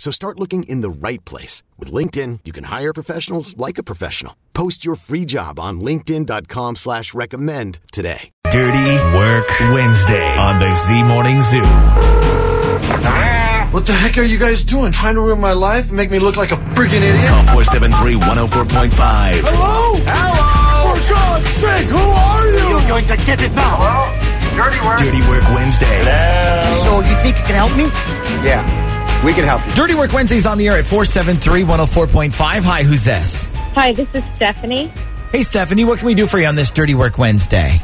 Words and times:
So 0.00 0.10
start 0.10 0.40
looking 0.40 0.62
in 0.62 0.80
the 0.80 0.88
right 0.88 1.22
place. 1.26 1.62
With 1.78 1.92
LinkedIn, 1.92 2.40
you 2.46 2.52
can 2.52 2.64
hire 2.64 2.94
professionals 2.94 3.54
like 3.58 3.76
a 3.76 3.82
professional. 3.82 4.34
Post 4.54 4.82
your 4.82 4.96
free 4.96 5.26
job 5.26 5.60
on 5.60 5.82
linkedin.com 5.82 6.76
slash 6.76 7.12
recommend 7.12 7.80
today. 7.92 8.30
Dirty 8.50 8.96
Work 9.14 9.46
Wednesday 9.74 10.26
on 10.38 10.58
the 10.58 10.74
Z 10.74 11.02
Morning 11.02 11.42
Zoo. 11.42 11.60
What 13.74 13.84
the 13.84 13.92
heck 13.92 14.16
are 14.16 14.24
you 14.24 14.38
guys 14.38 14.64
doing? 14.64 14.90
Trying 14.90 15.16
to 15.16 15.20
ruin 15.20 15.38
my 15.38 15.52
life 15.52 15.88
and 15.88 15.98
make 15.98 16.10
me 16.10 16.18
look 16.18 16.36
like 16.36 16.50
a 16.50 16.56
freaking 16.72 17.04
idiot? 17.04 17.28
Call 17.28 17.60
473 17.60 18.14
104.5. 18.14 18.96
Hello? 19.44 20.00
Hello? 20.08 20.96
For 20.96 21.08
God's 21.12 21.50
sake, 21.60 21.88
who 21.92 21.98
are 22.00 22.46
you? 22.48 22.72
You're 22.72 22.88
going 22.88 23.04
to 23.04 23.18
get 23.28 23.42
it 23.42 23.52
now. 23.52 23.76
Dirty 24.56 24.80
work. 24.80 24.96
Dirty 24.96 25.20
Work 25.28 25.44
Wednesday. 25.52 26.00
Hello? 26.08 26.84
So 26.88 27.06
you 27.06 27.14
think 27.20 27.36
you 27.36 27.44
can 27.44 27.54
help 27.54 27.76
me? 27.76 27.84
Yeah, 28.42 28.64
we 29.24 29.32
can 29.32 29.44
help 29.44 29.64
you. 29.66 29.72
Dirty 29.74 29.94
Work 29.94 30.12
Wednesday's 30.12 30.46
on 30.46 30.58
the 30.58 30.68
air 30.68 30.78
at 30.78 30.84
473 30.86 31.62
104.5. 31.62 32.32
Hi, 32.62 32.82
who's 32.82 33.04
this? 33.04 33.50
Hi, 33.74 33.92
this 33.92 34.14
is 34.14 34.24
Stephanie. 34.36 34.90
Hey, 35.30 35.42
Stephanie, 35.42 35.84
what 35.84 35.98
can 35.98 36.06
we 36.06 36.14
do 36.14 36.26
for 36.26 36.38
you 36.38 36.46
on 36.46 36.54
this 36.54 36.70
Dirty 36.70 36.94
Work 36.94 37.18
Wednesday? 37.18 37.80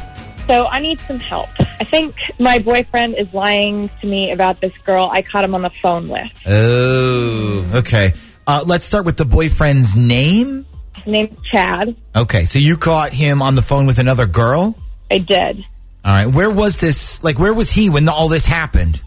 So 0.47 0.65
I 0.65 0.79
need 0.79 0.99
some 1.01 1.19
help. 1.19 1.49
I 1.59 1.83
think 1.83 2.15
my 2.39 2.59
boyfriend 2.59 3.17
is 3.17 3.31
lying 3.33 3.89
to 4.01 4.07
me 4.07 4.31
about 4.31 4.61
this 4.61 4.71
girl 4.85 5.09
I 5.11 5.21
caught 5.21 5.43
him 5.43 5.53
on 5.53 5.61
the 5.61 5.71
phone 5.81 6.07
with. 6.07 6.31
Oh, 6.45 7.71
okay. 7.75 8.13
Uh, 8.45 8.63
let's 8.65 8.85
start 8.85 9.05
with 9.05 9.17
the 9.17 9.25
boyfriend's 9.25 9.95
name. 9.95 10.65
His 10.95 11.05
name's 11.05 11.37
Chad. 11.51 11.95
Okay, 12.15 12.45
so 12.45 12.59
you 12.59 12.77
caught 12.77 13.13
him 13.13 13.41
on 13.41 13.55
the 13.55 13.61
phone 13.61 13.85
with 13.85 13.99
another 13.99 14.25
girl? 14.25 14.75
I 15.11 15.17
did. 15.19 15.65
All 16.05 16.13
right, 16.13 16.27
where 16.27 16.49
was 16.49 16.77
this? 16.77 17.21
Like, 17.23 17.37
where 17.37 17.53
was 17.53 17.69
he 17.69 17.89
when 17.89 18.07
all 18.07 18.29
this 18.29 18.45
happened? 18.45 19.01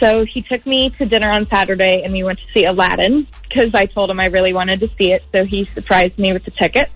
So 0.00 0.24
he 0.24 0.42
took 0.42 0.66
me 0.66 0.90
to 0.98 1.06
dinner 1.06 1.30
on 1.30 1.46
Saturday 1.48 2.02
and 2.04 2.12
we 2.12 2.24
went 2.24 2.38
to 2.40 2.44
see 2.54 2.66
Aladdin 2.66 3.26
because 3.48 3.70
I 3.74 3.86
told 3.86 4.10
him 4.10 4.18
I 4.18 4.26
really 4.26 4.52
wanted 4.52 4.80
to 4.80 4.88
see 4.98 5.12
it. 5.12 5.22
So 5.34 5.44
he 5.44 5.64
surprised 5.66 6.18
me 6.18 6.32
with 6.32 6.44
the 6.44 6.50
tickets. 6.50 6.90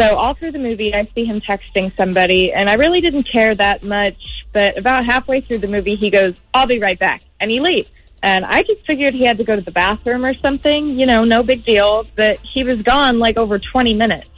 So 0.00 0.16
all 0.16 0.34
through 0.34 0.52
the 0.52 0.58
movie, 0.58 0.94
I 0.94 1.06
see 1.14 1.24
him 1.24 1.40
texting 1.40 1.94
somebody 1.96 2.52
and 2.52 2.70
I 2.70 2.74
really 2.74 3.00
didn't 3.00 3.28
care 3.30 3.54
that 3.54 3.84
much. 3.84 4.16
But 4.52 4.78
about 4.78 5.04
halfway 5.04 5.42
through 5.42 5.58
the 5.58 5.68
movie, 5.68 5.94
he 5.94 6.10
goes, 6.10 6.34
I'll 6.54 6.66
be 6.66 6.78
right 6.78 6.98
back. 6.98 7.22
And 7.40 7.50
he 7.50 7.60
leaves. 7.60 7.90
And 8.22 8.44
I 8.44 8.62
just 8.62 8.86
figured 8.86 9.14
he 9.14 9.26
had 9.26 9.36
to 9.38 9.44
go 9.44 9.56
to 9.56 9.62
the 9.62 9.72
bathroom 9.72 10.24
or 10.24 10.34
something, 10.40 10.98
you 10.98 11.06
know, 11.06 11.24
no 11.24 11.42
big 11.42 11.64
deal. 11.64 12.06
But 12.16 12.38
he 12.52 12.64
was 12.64 12.80
gone 12.80 13.18
like 13.18 13.36
over 13.36 13.58
20 13.58 13.94
minutes. 13.94 14.28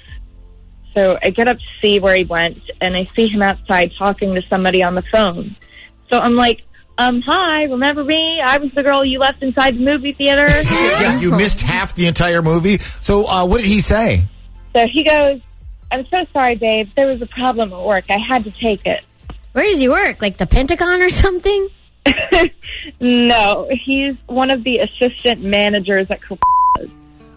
So 0.93 1.17
I 1.23 1.31
get 1.31 1.49
up 1.49 1.57
to 1.57 1.63
see 1.81 1.99
where 1.99 2.17
he 2.17 2.25
went 2.25 2.71
and 2.81 2.97
I 2.97 3.05
see 3.05 3.29
him 3.29 3.43
outside 3.43 3.93
talking 3.99 4.35
to 4.35 4.43
somebody 4.49 4.83
on 4.83 4.95
the 4.95 5.03
phone. 5.13 5.57
So 6.13 6.19
I'm 6.19 6.37
like, 6.37 6.63
um, 6.99 7.23
hi, 7.27 7.65
remember 7.65 8.05
me? 8.05 8.41
I 8.45 8.59
was 8.59 8.71
the 8.73 8.83
girl 8.83 9.05
you 9.05 9.19
left 9.19 9.43
inside 9.43 9.75
the 9.77 9.85
movie 9.85 10.13
theater. 10.13 10.47
Yeah, 10.95 11.19
you 11.19 11.31
missed 11.31 11.61
half 11.61 11.95
the 11.95 12.07
entire 12.07 12.41
movie. 12.41 12.79
So, 13.01 13.27
uh, 13.27 13.45
what 13.47 13.59
did 13.59 13.67
he 13.67 13.81
say? 13.81 14.25
so 14.75 14.87
he 14.93 15.05
goes, 15.05 15.41
I'm 15.91 16.07
so 16.07 16.23
sorry, 16.33 16.57
babe. 16.57 16.89
There 16.97 17.09
was 17.09 17.21
a 17.21 17.27
problem 17.27 17.73
at 17.73 17.83
work. 17.85 18.05
I 18.09 18.19
had 18.19 18.45
to 18.45 18.51
take 18.51 18.87
it. 18.87 19.05
Where 19.53 19.65
does 19.65 19.81
he 19.81 19.89
work? 19.89 20.23
Like 20.23 20.39
the 20.39 20.47
Pentagon 20.47 21.03
or 21.03 21.09
something? 21.09 21.69
No, 23.01 23.69
he's 23.71 24.15
one 24.27 24.51
of 24.51 24.63
the 24.65 24.79
assistant 24.79 25.41
managers 25.43 26.07
at 26.11 26.23
Coca 26.23 26.43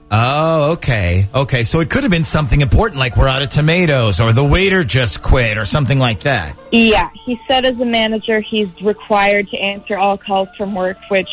Oh, 0.10 0.72
okay. 0.74 1.28
Okay, 1.36 1.64
so 1.64 1.82
it 1.82 1.90
could 1.90 2.04
have 2.04 2.12
been 2.12 2.24
something 2.24 2.62
important 2.62 2.98
like 3.00 3.18
we're 3.18 3.28
out 3.28 3.42
of 3.42 3.50
tomatoes 3.50 4.22
or 4.22 4.32
the 4.32 4.44
waiter 4.44 4.84
just 4.84 5.22
quit 5.22 5.58
or 5.58 5.66
something 5.66 6.00
like 6.00 6.22
that. 6.22 6.58
Yeah, 6.72 7.10
he 7.26 7.38
said 7.50 7.66
as 7.66 7.78
a 7.80 7.86
manager 7.86 8.40
he's 8.40 8.70
required 8.82 9.50
to 9.50 9.58
answer 9.58 9.98
all 9.98 10.18
calls 10.18 10.48
from 10.58 10.76
work, 10.76 10.98
which 11.10 11.30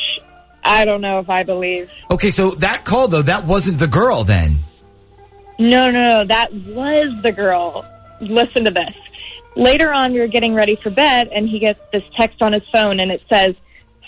I 0.65 0.85
don't 0.85 1.01
know 1.01 1.21
if 1.21 1.31
I 1.31 1.45
believe. 1.45 1.89
Okay, 2.11 2.31
so 2.31 2.51
that 2.53 2.85
call, 2.85 3.07
though, 3.07 3.23
that 3.23 3.45
wasn't 3.45 3.79
the 3.79 3.87
girl 3.87 4.25
then. 4.25 4.65
No, 5.59 5.89
no, 5.91 6.11
no, 6.11 6.27
that 6.27 6.53
was 6.53 7.23
the 7.23 7.31
girl. 7.31 7.85
Listen 8.21 8.65
to 8.65 8.73
this. 8.73 8.95
Later 9.57 9.93
on, 9.93 10.13
we 10.13 10.21
were 10.21 10.27
getting 10.27 10.53
ready 10.53 10.77
for 10.83 10.91
bed, 10.91 11.29
and 11.29 11.49
he 11.49 11.61
gets 11.61 11.79
this 11.93 12.03
text 12.19 12.43
on 12.43 12.53
his 12.53 12.63
phone, 12.73 12.99
and 12.99 13.13
it 13.13 13.23
says, 13.33 13.55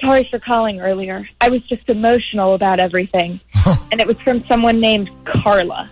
Sorry 0.00 0.26
for 0.30 0.38
calling 0.38 0.80
earlier. 0.80 1.28
I 1.40 1.48
was 1.48 1.62
just 1.68 1.88
emotional 1.88 2.54
about 2.54 2.80
everything. 2.80 3.40
and 3.90 4.00
it 4.00 4.06
was 4.06 4.16
from 4.22 4.44
someone 4.48 4.80
named 4.80 5.10
Carla. 5.24 5.90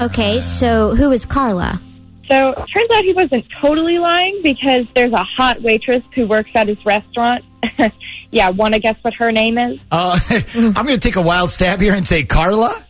Okay, 0.00 0.40
so 0.40 0.94
who 0.94 1.10
is 1.12 1.24
Carla? 1.24 1.80
So 2.26 2.48
it 2.48 2.66
turns 2.68 2.90
out 2.90 3.04
he 3.04 3.12
wasn't 3.12 3.44
totally 3.60 3.98
lying 3.98 4.40
because 4.42 4.86
there's 4.94 5.12
a 5.12 5.24
hot 5.36 5.60
waitress 5.62 6.02
who 6.14 6.26
works 6.26 6.50
at 6.54 6.68
his 6.68 6.78
restaurant. 6.84 7.44
yeah, 8.30 8.48
want 8.50 8.74
to 8.74 8.80
guess 8.80 8.96
what 9.02 9.14
her 9.14 9.30
name 9.30 9.58
is? 9.58 9.78
Uh, 9.90 10.18
I'm 10.54 10.72
going 10.72 10.98
to 10.98 10.98
take 10.98 11.16
a 11.16 11.22
wild 11.22 11.50
stab 11.50 11.80
here 11.80 11.94
and 11.94 12.06
say 12.06 12.24
Carla. 12.24 12.84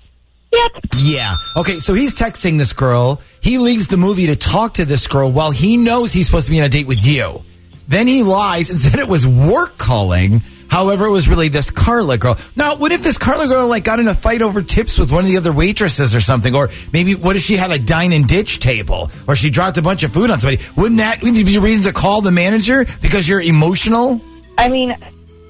Yep. 0.52 0.70
Yeah. 0.98 1.36
Okay, 1.56 1.80
so 1.80 1.94
he's 1.94 2.14
texting 2.14 2.58
this 2.58 2.72
girl. 2.72 3.20
He 3.40 3.58
leaves 3.58 3.88
the 3.88 3.96
movie 3.96 4.26
to 4.26 4.36
talk 4.36 4.74
to 4.74 4.84
this 4.84 5.08
girl 5.08 5.32
while 5.32 5.50
he 5.50 5.76
knows 5.76 6.12
he's 6.12 6.26
supposed 6.26 6.46
to 6.46 6.52
be 6.52 6.60
on 6.60 6.66
a 6.66 6.68
date 6.68 6.86
with 6.86 7.04
you. 7.04 7.42
Then 7.88 8.06
he 8.06 8.22
lies 8.22 8.70
and 8.70 8.80
said 8.80 8.98
it 8.98 9.08
was 9.08 9.26
work 9.26 9.78
calling. 9.78 10.42
However, 10.68 11.06
it 11.06 11.10
was 11.10 11.28
really 11.28 11.48
this 11.48 11.70
Carla 11.70 12.18
girl. 12.18 12.36
Now, 12.56 12.74
what 12.74 12.90
if 12.90 13.02
this 13.02 13.16
Carla 13.16 13.46
girl 13.46 13.68
like 13.68 13.84
got 13.84 14.00
in 14.00 14.08
a 14.08 14.14
fight 14.14 14.42
over 14.42 14.60
tips 14.60 14.98
with 14.98 15.12
one 15.12 15.22
of 15.22 15.30
the 15.30 15.36
other 15.36 15.52
waitresses 15.52 16.16
or 16.16 16.20
something? 16.20 16.52
Or 16.54 16.70
maybe 16.92 17.14
what 17.14 17.36
if 17.36 17.42
she 17.42 17.54
had 17.56 17.70
a 17.70 17.78
dine 17.78 18.12
and 18.12 18.26
ditch 18.26 18.58
table 18.58 19.10
or 19.28 19.36
she 19.36 19.50
dropped 19.50 19.78
a 19.78 19.82
bunch 19.82 20.02
of 20.02 20.12
food 20.12 20.30
on 20.30 20.40
somebody? 20.40 20.62
Wouldn't 20.76 20.96
that 20.98 21.20
be 21.20 21.56
a 21.56 21.60
reason 21.60 21.84
to 21.84 21.92
call 21.92 22.22
the 22.22 22.32
manager 22.32 22.86
because 23.00 23.28
you're 23.28 23.40
emotional? 23.40 24.20
I 24.58 24.68
mean, 24.68 24.96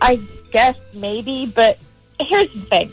I 0.02 0.16
guess 0.52 0.76
maybe, 0.92 1.50
but 1.54 1.78
here's 2.20 2.52
the 2.52 2.60
thing. 2.62 2.92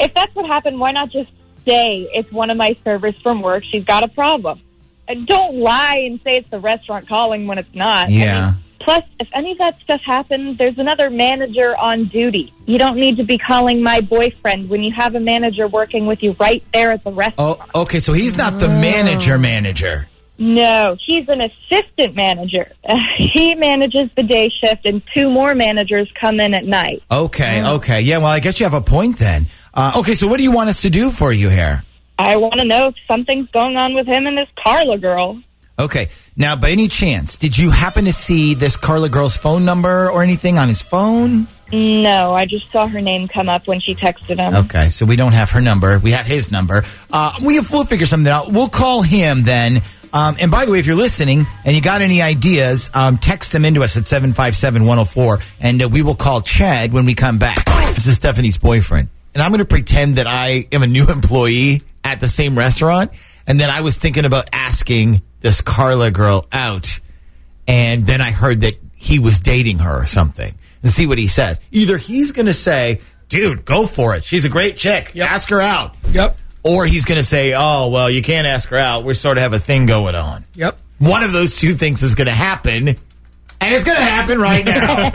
If 0.00 0.14
that's 0.14 0.34
what 0.34 0.46
happened, 0.46 0.78
why 0.80 0.92
not 0.92 1.10
just 1.10 1.30
say 1.66 2.08
it's 2.14 2.30
one 2.32 2.48
of 2.48 2.56
my 2.56 2.74
servers 2.84 3.20
from 3.22 3.42
work? 3.42 3.64
She's 3.70 3.84
got 3.84 4.02
a 4.02 4.08
problem. 4.08 4.62
And 5.08 5.26
don't 5.26 5.56
lie 5.56 6.04
and 6.06 6.20
say 6.24 6.36
it's 6.38 6.48
the 6.50 6.58
restaurant 6.60 7.06
calling 7.08 7.46
when 7.46 7.58
it's 7.58 7.74
not. 7.74 8.06
I 8.06 8.10
Yeah. 8.10 8.44
mean, 8.52 8.54
plus, 8.86 9.02
if 9.18 9.28
any 9.34 9.52
of 9.52 9.58
that 9.58 9.74
stuff 9.82 10.00
happens, 10.06 10.56
there's 10.58 10.78
another 10.78 11.10
manager 11.10 11.76
on 11.76 12.06
duty. 12.06 12.52
You 12.66 12.78
don't 12.78 12.96
need 12.96 13.16
to 13.16 13.24
be 13.24 13.36
calling 13.36 13.82
my 13.82 14.00
boyfriend 14.00 14.70
when 14.70 14.82
you 14.82 14.92
have 14.96 15.14
a 15.16 15.20
manager 15.20 15.66
working 15.66 16.06
with 16.06 16.22
you 16.22 16.36
right 16.38 16.62
there 16.72 16.92
at 16.92 17.02
the 17.02 17.10
restaurant. 17.10 17.60
Oh, 17.74 17.82
okay. 17.82 18.00
So 18.00 18.12
he's 18.12 18.36
not 18.36 18.60
the 18.60 18.68
manager 18.68 19.38
manager. 19.38 20.08
No, 20.38 20.96
he's 21.04 21.26
an 21.28 21.40
assistant 21.40 22.14
manager. 22.14 22.70
he 23.34 23.54
manages 23.54 24.10
the 24.16 24.22
day 24.22 24.50
shift, 24.62 24.84
and 24.84 25.02
two 25.16 25.30
more 25.30 25.54
managers 25.54 26.10
come 26.20 26.40
in 26.40 26.54
at 26.54 26.64
night. 26.64 27.02
Okay, 27.10 27.64
okay. 27.64 28.02
Yeah, 28.02 28.18
well, 28.18 28.26
I 28.26 28.40
guess 28.40 28.60
you 28.60 28.64
have 28.64 28.74
a 28.74 28.82
point 28.82 29.18
then. 29.18 29.48
Uh, 29.72 29.94
okay, 29.96 30.14
so 30.14 30.28
what 30.28 30.36
do 30.36 30.42
you 30.42 30.52
want 30.52 30.68
us 30.68 30.82
to 30.82 30.90
do 30.90 31.10
for 31.10 31.32
you 31.32 31.48
here? 31.48 31.82
I 32.18 32.36
want 32.36 32.54
to 32.58 32.64
know 32.64 32.88
if 32.88 32.94
something's 33.10 33.48
going 33.50 33.76
on 33.76 33.94
with 33.94 34.06
him 34.06 34.26
and 34.26 34.36
this 34.36 34.48
Carla 34.62 34.98
girl. 34.98 35.42
Okay, 35.78 36.08
now, 36.36 36.56
by 36.56 36.70
any 36.70 36.88
chance, 36.88 37.36
did 37.36 37.56
you 37.56 37.70
happen 37.70 38.06
to 38.06 38.12
see 38.12 38.54
this 38.54 38.76
Carla 38.76 39.08
girl's 39.08 39.36
phone 39.36 39.64
number 39.64 40.10
or 40.10 40.22
anything 40.22 40.58
on 40.58 40.68
his 40.68 40.80
phone? 40.80 41.48
No, 41.72 42.32
I 42.34 42.46
just 42.46 42.70
saw 42.70 42.86
her 42.86 43.00
name 43.00 43.28
come 43.28 43.48
up 43.48 43.66
when 43.66 43.80
she 43.80 43.94
texted 43.94 44.38
him. 44.38 44.54
Okay, 44.66 44.88
so 44.88 45.04
we 45.04 45.16
don't 45.16 45.32
have 45.32 45.50
her 45.50 45.60
number. 45.60 45.98
We 45.98 46.12
have 46.12 46.26
his 46.26 46.50
number. 46.50 46.84
Uh, 47.10 47.32
we 47.44 47.56
have, 47.56 47.70
we'll 47.72 47.84
figure 47.84 48.06
something 48.06 48.30
out. 48.30 48.52
We'll 48.52 48.68
call 48.68 49.02
him 49.02 49.42
then. 49.42 49.82
Um, 50.12 50.36
and 50.40 50.50
by 50.50 50.64
the 50.64 50.72
way, 50.72 50.78
if 50.78 50.86
you're 50.86 50.96
listening 50.96 51.46
and 51.64 51.74
you 51.76 51.82
got 51.82 52.00
any 52.00 52.22
ideas, 52.22 52.88
um, 52.94 53.18
text 53.18 53.52
them 53.52 53.64
into 53.64 53.82
us 53.82 53.96
at 53.96 54.04
757-104, 54.04 55.42
and 55.60 55.82
uh, 55.82 55.88
we 55.88 56.02
will 56.02 56.14
call 56.14 56.40
Chad 56.40 56.92
when 56.92 57.04
we 57.04 57.14
come 57.14 57.38
back. 57.38 57.64
This 57.94 58.06
is 58.06 58.16
Stephanie's 58.16 58.56
boyfriend. 58.56 59.08
And 59.34 59.42
I'm 59.42 59.50
going 59.50 59.58
to 59.58 59.66
pretend 59.66 60.16
that 60.16 60.26
I 60.26 60.68
am 60.72 60.82
a 60.82 60.86
new 60.86 61.06
employee 61.10 61.82
at 62.04 62.20
the 62.20 62.28
same 62.28 62.56
restaurant. 62.56 63.10
And 63.46 63.60
then 63.60 63.70
I 63.70 63.80
was 63.80 63.96
thinking 63.96 64.24
about 64.24 64.48
asking 64.52 65.22
this 65.46 65.60
Carla 65.60 66.10
girl 66.10 66.44
out. 66.50 66.98
And 67.68 68.04
then 68.04 68.20
I 68.20 68.32
heard 68.32 68.62
that 68.62 68.74
he 68.96 69.20
was 69.20 69.38
dating 69.38 69.78
her 69.78 70.02
or 70.02 70.06
something. 70.06 70.52
And 70.82 70.90
see 70.90 71.06
what 71.06 71.18
he 71.18 71.28
says. 71.28 71.60
Either 71.70 71.96
he's 71.98 72.32
going 72.32 72.46
to 72.46 72.54
say, 72.54 73.00
dude, 73.28 73.64
go 73.64 73.86
for 73.86 74.16
it. 74.16 74.24
She's 74.24 74.44
a 74.44 74.48
great 74.48 74.76
chick. 74.76 75.16
Ask 75.16 75.50
her 75.50 75.60
out. 75.60 75.94
Yep. 76.10 76.36
Or 76.64 76.84
he's 76.84 77.04
going 77.04 77.18
to 77.18 77.24
say, 77.24 77.54
oh, 77.54 77.90
well, 77.90 78.10
you 78.10 78.22
can't 78.22 78.48
ask 78.48 78.70
her 78.70 78.76
out. 78.76 79.04
We 79.04 79.14
sort 79.14 79.38
of 79.38 79.42
have 79.42 79.52
a 79.52 79.60
thing 79.60 79.86
going 79.86 80.16
on. 80.16 80.44
Yep. 80.54 80.78
One 80.98 81.22
of 81.22 81.32
those 81.32 81.56
two 81.56 81.74
things 81.74 82.02
is 82.02 82.16
going 82.16 82.26
to 82.26 82.34
happen. 82.34 82.88
And 82.88 82.98
it's 83.74 83.84
going 83.84 83.98
to 83.98 84.04
happen 84.04 84.40
right 84.40 84.64
now. 84.64 85.10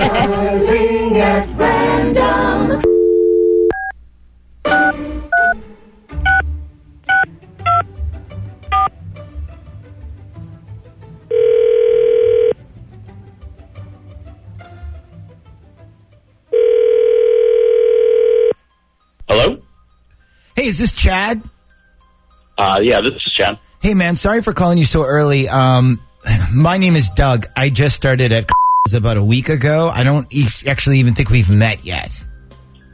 this 20.81 20.91
Chad? 20.91 21.41
Uh, 22.57 22.79
yeah, 22.81 23.01
this 23.01 23.13
is 23.13 23.23
Chad. 23.33 23.57
Hey, 23.81 23.93
man, 23.93 24.15
sorry 24.15 24.41
for 24.41 24.51
calling 24.53 24.77
you 24.77 24.85
so 24.85 25.03
early. 25.05 25.47
Um, 25.47 26.01
my 26.53 26.77
name 26.77 26.95
is 26.95 27.09
Doug. 27.11 27.47
I 27.55 27.69
just 27.69 27.95
started 27.95 28.33
at 28.33 28.49
about 28.93 29.17
a 29.17 29.23
week 29.23 29.49
ago. 29.49 29.91
I 29.93 30.03
don't 30.03 30.27
e- 30.33 30.47
actually 30.65 30.99
even 30.99 31.13
think 31.13 31.29
we've 31.29 31.49
met 31.49 31.85
yet. 31.85 32.23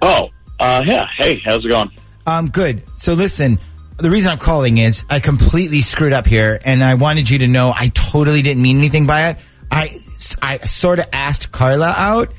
Oh, 0.01 0.29
uh, 0.59 0.83
yeah. 0.85 1.05
Hey, 1.17 1.39
how's 1.43 1.63
it 1.63 1.69
going? 1.69 1.89
Um, 2.25 2.49
good. 2.49 2.83
So 2.99 3.13
listen, 3.13 3.57
the 3.97 4.09
reason 4.09 4.31
I'm 4.31 4.37
calling 4.37 4.77
is 4.77 5.05
I 5.09 5.21
completely 5.21 5.81
screwed 5.81 6.13
up 6.13 6.27
here, 6.27 6.59
and 6.65 6.83
I 6.83 6.95
wanted 6.95 7.29
you 7.29 7.39
to 7.39 7.47
know 7.47 7.71
I 7.73 7.87
totally 7.93 8.41
didn't 8.41 8.61
mean 8.61 8.77
anything 8.77 9.07
by 9.07 9.29
it. 9.29 9.37
I, 9.71 10.01
I 10.41 10.57
sort 10.59 10.99
of 10.99 11.05
asked 11.13 11.51
Carla 11.53 11.93
out, 11.97 12.33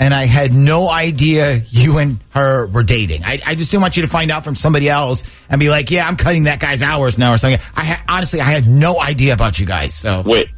and 0.00 0.12
I 0.12 0.24
had 0.24 0.52
no 0.52 0.88
idea 0.88 1.62
you 1.70 1.98
and 1.98 2.18
her 2.30 2.66
were 2.66 2.82
dating. 2.82 3.24
I, 3.24 3.40
I 3.46 3.54
just 3.54 3.70
didn't 3.70 3.82
want 3.82 3.96
you 3.96 4.02
to 4.02 4.08
find 4.08 4.30
out 4.30 4.44
from 4.44 4.56
somebody 4.56 4.88
else 4.88 5.24
and 5.48 5.58
be 5.58 5.70
like, 5.70 5.90
"Yeah, 5.90 6.06
I'm 6.06 6.16
cutting 6.16 6.44
that 6.44 6.60
guy's 6.60 6.82
hours 6.82 7.16
now" 7.16 7.32
or 7.32 7.38
something. 7.38 7.60
I 7.74 7.84
ha- 7.84 8.04
honestly, 8.08 8.40
I 8.40 8.44
had 8.44 8.66
no 8.66 9.00
idea 9.00 9.34
about 9.34 9.58
you 9.58 9.66
guys. 9.66 9.94
So 9.94 10.22
Wait, 10.24 10.48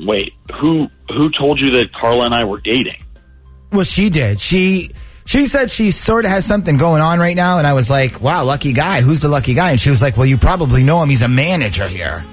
wait. 0.00 0.32
Who 0.60 0.88
who 1.08 1.30
told 1.30 1.60
you 1.60 1.70
that 1.72 1.92
Carla 1.92 2.26
and 2.26 2.34
I 2.34 2.44
were 2.44 2.60
dating? 2.60 3.02
Well, 3.72 3.84
she 3.84 4.10
did. 4.10 4.40
She 4.40 4.90
she 5.26 5.46
said 5.46 5.70
she 5.70 5.90
sort 5.90 6.24
of 6.24 6.30
has 6.30 6.44
something 6.44 6.76
going 6.76 7.00
on 7.00 7.18
right 7.18 7.36
now, 7.36 7.58
and 7.58 7.66
I 7.66 7.72
was 7.72 7.88
like, 7.88 8.20
"Wow, 8.20 8.44
lucky 8.44 8.72
guy. 8.72 9.00
Who's 9.00 9.20
the 9.20 9.28
lucky 9.28 9.54
guy?" 9.54 9.70
And 9.70 9.80
she 9.80 9.90
was 9.90 10.02
like, 10.02 10.16
"Well, 10.16 10.26
you 10.26 10.36
probably 10.36 10.84
know 10.84 11.02
him. 11.02 11.08
He's 11.08 11.22
a 11.22 11.28
manager 11.28 11.88
here." 11.88 12.24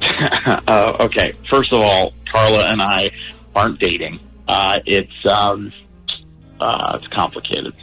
uh, 0.66 1.04
okay. 1.04 1.34
First 1.50 1.72
of 1.72 1.80
all, 1.80 2.12
Carla 2.32 2.66
and 2.68 2.82
I 2.82 3.10
aren't 3.54 3.78
dating. 3.78 4.18
Uh, 4.48 4.78
it's 4.86 5.12
um, 5.30 5.72
uh, 6.60 6.98
it's 7.00 7.06
complicated. 7.14 7.74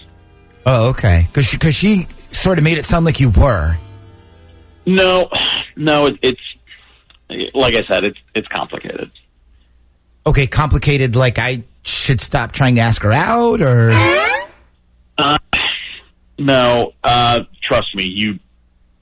Oh, 0.65 0.89
okay. 0.89 1.25
Because 1.27 1.45
she, 1.45 1.57
cause 1.57 1.75
she 1.75 2.07
sort 2.31 2.57
of 2.57 2.63
made 2.63 2.77
it 2.77 2.85
sound 2.85 3.05
like 3.05 3.19
you 3.19 3.29
were. 3.29 3.77
No, 4.85 5.29
no. 5.75 6.07
It, 6.07 6.19
it's 6.21 6.41
like 7.53 7.75
I 7.75 7.81
said. 7.89 8.03
It's 8.03 8.17
it's 8.35 8.47
complicated. 8.47 9.11
Okay, 10.25 10.47
complicated. 10.47 11.15
Like 11.15 11.39
I 11.39 11.63
should 11.83 12.21
stop 12.21 12.51
trying 12.51 12.75
to 12.75 12.81
ask 12.81 13.01
her 13.01 13.11
out, 13.11 13.61
or 13.61 13.91
Uh, 15.17 15.37
no. 16.37 16.93
Uh, 17.03 17.41
trust 17.63 17.95
me. 17.95 18.03
You 18.05 18.39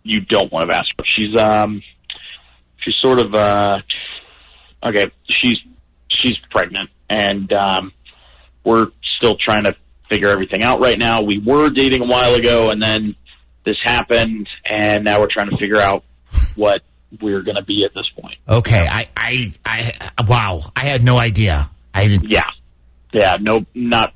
you 0.03 0.21
don't 0.21 0.51
want 0.51 0.69
to 0.71 0.77
ask 0.77 0.89
her. 0.97 1.05
She's 1.05 1.39
um, 1.39 1.81
she's 2.83 2.95
sort 3.01 3.19
of 3.19 3.33
uh, 3.33 3.77
okay. 4.83 5.11
She's 5.29 5.57
she's 6.09 6.37
pregnant, 6.49 6.89
and 7.09 7.51
um, 7.53 7.91
we're 8.63 8.87
still 9.17 9.35
trying 9.37 9.63
to 9.65 9.75
figure 10.09 10.29
everything 10.29 10.63
out 10.63 10.79
right 10.79 10.97
now. 10.97 11.21
We 11.21 11.39
were 11.39 11.69
dating 11.69 12.01
a 12.01 12.05
while 12.05 12.35
ago, 12.35 12.69
and 12.69 12.81
then 12.81 13.15
this 13.65 13.77
happened, 13.83 14.47
and 14.65 15.03
now 15.03 15.19
we're 15.19 15.31
trying 15.31 15.49
to 15.49 15.57
figure 15.57 15.77
out 15.79 16.03
what 16.55 16.81
we're 17.21 17.41
going 17.41 17.55
to 17.55 17.63
be 17.63 17.85
at 17.85 17.93
this 17.93 18.07
point. 18.19 18.37
okay. 18.47 18.85
I, 18.89 19.07
I, 19.15 19.53
I, 19.65 20.23
wow. 20.27 20.61
I 20.75 20.85
had 20.85 21.03
no 21.03 21.17
idea. 21.17 21.69
I 21.93 22.07
didn't. 22.07 22.29
Yeah, 22.29 22.43
yeah. 23.13 23.35
No, 23.39 23.65
not 23.73 24.13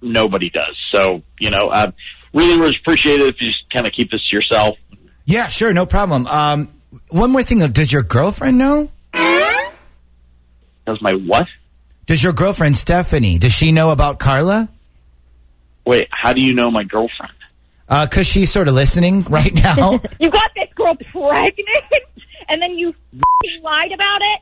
nobody 0.00 0.50
does. 0.50 0.76
So 0.92 1.22
you 1.38 1.50
know, 1.50 1.64
uh, 1.72 1.92
really 2.32 2.58
would 2.58 2.76
appreciate 2.76 3.20
it 3.20 3.28
if 3.28 3.40
you 3.40 3.48
just 3.48 3.64
kind 3.72 3.86
of 3.86 3.92
keep 3.92 4.10
this 4.10 4.20
to 4.28 4.36
yourself. 4.36 4.76
Yeah, 5.24 5.48
sure, 5.48 5.72
no 5.72 5.86
problem. 5.86 6.26
Um, 6.26 6.68
one 7.08 7.30
more 7.30 7.42
thing 7.42 7.58
though. 7.58 7.68
Does 7.68 7.92
your 7.92 8.02
girlfriend 8.02 8.58
know? 8.58 8.90
That's 9.12 11.00
my 11.00 11.12
what? 11.12 11.46
Does 12.06 12.22
your 12.22 12.32
girlfriend 12.32 12.76
Stephanie? 12.76 13.38
Does 13.38 13.52
she 13.52 13.72
know 13.72 13.90
about 13.90 14.18
Carla? 14.18 14.68
Wait, 15.86 16.06
how 16.10 16.32
do 16.32 16.40
you 16.42 16.54
know 16.54 16.70
my 16.70 16.84
girlfriend? 16.84 17.32
Uh, 17.88 18.06
cause 18.06 18.26
she's 18.26 18.50
sort 18.50 18.68
of 18.68 18.74
listening 18.74 19.22
right 19.30 19.54
now. 19.54 20.00
You 20.20 20.30
got 20.30 20.50
this 20.54 20.68
girl 20.74 20.94
pregnant, 20.96 22.04
and 22.48 22.60
then 22.60 22.72
you 22.72 22.94
lied 23.62 23.92
about 23.92 24.20
it. 24.22 24.40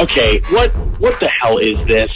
Okay, 0.00 0.40
what 0.50 0.70
what 1.00 1.18
the 1.20 1.30
hell 1.40 1.58
is 1.58 1.84
this? 1.86 2.10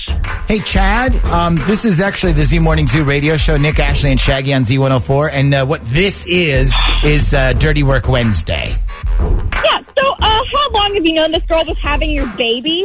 Hey, 0.46 0.60
Chad. 0.60 1.16
Um, 1.26 1.56
this 1.66 1.84
is 1.84 2.00
actually 2.00 2.32
the 2.32 2.44
Z 2.44 2.58
Morning 2.60 2.86
Zoo 2.86 3.04
radio 3.04 3.36
show. 3.36 3.56
Nick, 3.56 3.78
Ashley, 3.80 4.10
and 4.10 4.20
Shaggy 4.20 4.52
on 4.54 4.62
Z104. 4.62 5.30
And 5.32 5.54
uh, 5.54 5.66
what 5.66 5.84
this 5.86 6.26
is, 6.26 6.74
is 7.04 7.34
uh, 7.34 7.54
Dirty 7.54 7.82
Work 7.82 8.08
Wednesday. 8.08 8.76
Yeah. 9.18 9.82
So, 9.98 10.06
uh, 10.20 10.40
how 10.54 10.70
long 10.72 10.94
have 10.94 11.04
you 11.06 11.12
known 11.14 11.32
this 11.32 11.42
girl 11.48 11.64
was 11.66 11.76
having 11.82 12.10
your 12.10 12.26
baby? 12.36 12.84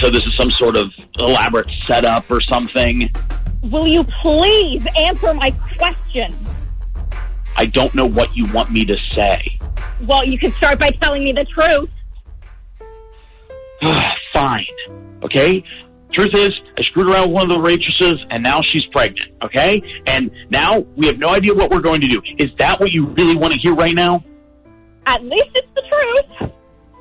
So 0.00 0.10
this 0.10 0.20
is 0.20 0.36
some 0.38 0.50
sort 0.52 0.76
of 0.76 0.86
elaborate 1.18 1.68
setup 1.86 2.30
or 2.30 2.40
something. 2.40 3.10
Will 3.62 3.86
you 3.86 4.04
please 4.22 4.82
answer 4.96 5.34
my 5.34 5.50
question? 5.76 6.34
I 7.56 7.66
don't 7.66 7.92
know 7.94 8.06
what 8.06 8.36
you 8.36 8.46
want 8.52 8.70
me 8.70 8.84
to 8.84 8.94
say. 9.12 9.58
Well, 10.06 10.24
you 10.24 10.38
could 10.38 10.54
start 10.54 10.78
by 10.78 10.90
telling 11.02 11.24
me 11.24 11.32
the 11.32 11.44
truth. 11.44 11.90
Fine. 14.32 14.64
Okay? 15.24 15.64
Truth 16.12 16.34
is, 16.34 16.50
I 16.78 16.82
screwed 16.82 17.10
around 17.10 17.28
with 17.28 17.34
one 17.34 17.42
of 17.44 17.50
the 17.50 17.58
waitresses 17.58 18.14
and 18.30 18.42
now 18.42 18.60
she's 18.62 18.84
pregnant. 18.92 19.30
Okay? 19.42 19.82
And 20.06 20.30
now 20.50 20.78
we 20.96 21.06
have 21.06 21.18
no 21.18 21.30
idea 21.30 21.54
what 21.54 21.70
we're 21.70 21.80
going 21.80 22.00
to 22.02 22.08
do. 22.08 22.22
Is 22.38 22.50
that 22.58 22.78
what 22.78 22.92
you 22.92 23.06
really 23.08 23.36
want 23.36 23.52
to 23.54 23.60
hear 23.60 23.74
right 23.74 23.94
now? 23.94 24.24
At 25.06 25.22
least 25.24 25.48
it's 25.54 25.68
the 25.74 25.82
truth. 25.88 26.52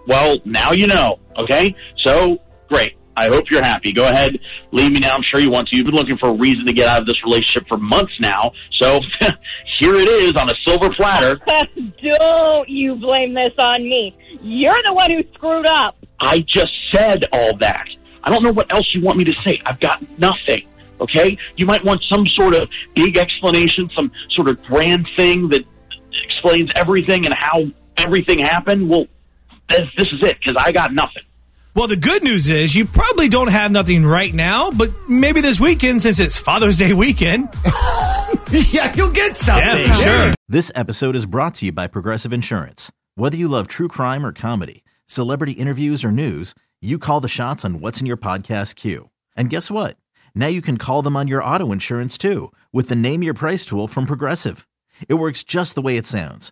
Well, 0.07 0.37
now 0.45 0.71
you 0.71 0.87
know. 0.87 1.19
Okay? 1.43 1.75
So, 2.03 2.39
great. 2.67 2.93
I 3.15 3.29
hope 3.29 3.45
you're 3.49 3.63
happy. 3.63 3.91
Go 3.93 4.05
ahead, 4.07 4.37
leave 4.71 4.91
me 4.91 4.99
now. 4.99 5.15
I'm 5.15 5.23
sure 5.23 5.39
you 5.39 5.49
want 5.49 5.67
to. 5.69 5.77
You've 5.77 5.85
been 5.85 5.95
looking 5.95 6.17
for 6.19 6.29
a 6.29 6.37
reason 6.37 6.67
to 6.67 6.73
get 6.73 6.87
out 6.87 7.01
of 7.01 7.07
this 7.07 7.15
relationship 7.25 7.63
for 7.67 7.77
months 7.77 8.13
now. 8.19 8.51
So, 8.73 8.99
here 9.79 9.95
it 9.95 10.07
is 10.07 10.33
on 10.33 10.49
a 10.49 10.53
silver 10.65 10.89
platter. 10.95 11.39
Don't 12.19 12.69
you 12.69 12.95
blame 12.95 13.33
this 13.33 13.53
on 13.57 13.81
me. 13.81 14.15
You're 14.41 14.79
the 14.85 14.93
one 14.93 15.09
who 15.09 15.23
screwed 15.33 15.65
up. 15.65 15.95
I 16.19 16.39
just 16.39 16.71
said 16.93 17.23
all 17.31 17.57
that. 17.57 17.87
I 18.23 18.29
don't 18.29 18.43
know 18.43 18.51
what 18.51 18.73
else 18.73 18.85
you 18.93 19.01
want 19.01 19.17
me 19.17 19.23
to 19.25 19.33
say. 19.45 19.59
I've 19.65 19.79
got 19.79 20.01
nothing. 20.19 20.67
Okay? 20.99 21.37
You 21.55 21.65
might 21.65 21.83
want 21.85 22.01
some 22.11 22.25
sort 22.25 22.55
of 22.55 22.67
big 22.95 23.17
explanation, 23.17 23.89
some 23.95 24.11
sort 24.31 24.49
of 24.49 24.61
grand 24.63 25.07
thing 25.15 25.49
that 25.49 25.61
explains 26.25 26.69
everything 26.75 27.25
and 27.25 27.33
how 27.37 27.63
everything 27.97 28.39
happened. 28.39 28.89
Well, 28.89 29.05
this, 29.69 29.81
this 29.97 30.07
is 30.07 30.27
it 30.27 30.37
because 30.43 30.61
I 30.63 30.71
got 30.71 30.93
nothing. 30.93 31.23
Well, 31.77 31.87
the 31.87 31.95
good 31.95 32.23
news 32.23 32.49
is 32.49 32.73
you 32.73 32.85
probably 32.85 33.27
don't 33.27 33.49
have 33.49 33.69
nothing 33.69 34.03
right 34.03 34.33
now, 34.33 34.71
but 34.71 34.89
maybe 35.07 35.41
this 35.41 35.59
weekend, 35.59 36.01
since 36.01 36.19
it's 36.19 36.35
Father's 36.35 36.79
Day 36.79 36.91
weekend. 36.91 37.49
yeah, 38.51 38.91
you'll 38.95 39.11
get 39.11 39.37
something. 39.37 39.85
Yeah, 39.85 39.93
sure. 39.93 40.33
This 40.49 40.71
episode 40.73 41.15
is 41.15 41.27
brought 41.27 41.53
to 41.53 41.67
you 41.67 41.71
by 41.71 41.85
Progressive 41.85 42.33
Insurance. 42.33 42.91
Whether 43.13 43.37
you 43.37 43.47
love 43.47 43.67
true 43.67 43.87
crime 43.87 44.25
or 44.25 44.33
comedy, 44.33 44.83
celebrity 45.05 45.51
interviews 45.51 46.03
or 46.03 46.11
news, 46.11 46.55
you 46.81 46.97
call 46.97 47.19
the 47.19 47.27
shots 47.27 47.63
on 47.63 47.79
what's 47.79 48.01
in 48.01 48.07
your 48.07 48.17
podcast 48.17 48.73
queue. 48.73 49.11
And 49.35 49.51
guess 49.51 49.69
what? 49.69 49.97
Now 50.33 50.47
you 50.47 50.63
can 50.63 50.77
call 50.79 51.03
them 51.03 51.15
on 51.15 51.27
your 51.27 51.43
auto 51.43 51.71
insurance 51.71 52.17
too 52.17 52.51
with 52.73 52.89
the 52.89 52.95
Name 52.95 53.21
Your 53.21 53.35
Price 53.35 53.65
tool 53.65 53.87
from 53.87 54.07
Progressive. 54.07 54.67
It 55.07 55.13
works 55.13 55.43
just 55.43 55.75
the 55.75 55.83
way 55.83 55.95
it 55.95 56.07
sounds. 56.07 56.51